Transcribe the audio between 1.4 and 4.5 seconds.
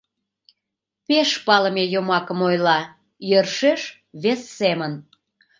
палыме йомакым Ойла йӧршеш вес